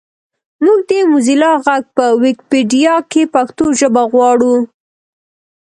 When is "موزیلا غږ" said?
1.11-1.83